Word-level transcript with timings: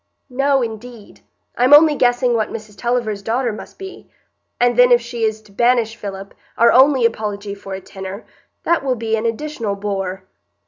"No, 0.31 0.63
indeed; 0.63 1.21
I'm 1.55 1.75
only 1.75 1.93
guessing 1.95 2.33
what 2.33 2.49
Mrs 2.49 2.75
Tulliver's 2.75 3.21
daughter 3.21 3.53
must 3.53 3.77
be; 3.77 4.09
and 4.59 4.75
then 4.75 4.91
if 4.91 4.99
she 4.99 5.21
is 5.25 5.43
to 5.43 5.51
banish 5.51 5.95
Philip, 5.95 6.33
our 6.57 6.71
only 6.71 7.05
apology 7.05 7.53
for 7.53 7.75
a 7.75 7.81
tenor, 7.81 8.25
that 8.63 8.83
will 8.83 8.95
be 8.95 9.15
an 9.15 9.27
additional 9.27 9.75
bore." 9.75 10.23